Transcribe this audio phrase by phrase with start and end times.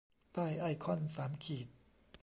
[0.33, 1.67] ใต้ไอคอนสามขีด